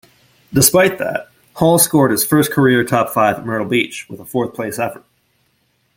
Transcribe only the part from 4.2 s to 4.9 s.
fourth-place